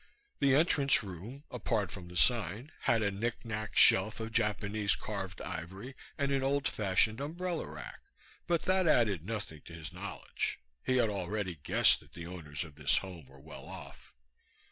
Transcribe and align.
The 0.39 0.55
entrance 0.55 1.03
room, 1.03 1.43
apart 1.51 1.91
from 1.91 2.07
the 2.07 2.17
sign, 2.17 2.71
had 2.85 3.03
a 3.03 3.11
knickknack 3.11 3.77
shelf 3.77 4.19
of 4.19 4.31
Japanese 4.31 4.95
carved 4.95 5.39
ivory 5.43 5.93
and 6.17 6.31
an 6.31 6.41
old 6.43 6.67
fashioned 6.67 7.21
umbrella 7.21 7.67
rack, 7.67 7.99
but 8.47 8.63
that 8.63 8.87
added 8.87 9.23
nothing 9.23 9.61
to 9.65 9.73
his 9.73 9.93
knowledge. 9.93 10.57
He 10.83 10.97
had 10.97 11.11
already 11.11 11.53
guessed 11.61 11.99
that 11.99 12.13
the 12.13 12.25
owners 12.25 12.63
of 12.63 12.73
this 12.73 12.97
home 12.97 13.27
were 13.27 13.39
well 13.39 13.67
off. 13.67 14.15